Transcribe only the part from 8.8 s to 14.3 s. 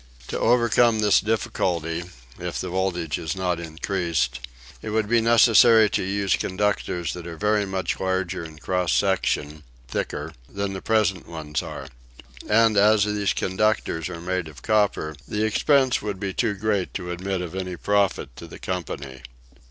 section (thicker) than the present ones are. And as these conductors are